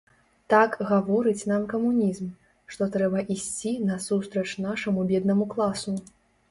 [0.53, 2.33] Так гаворыць нам камунізм,
[2.73, 5.91] што трэба ісці насустрач нашаму беднаму класу.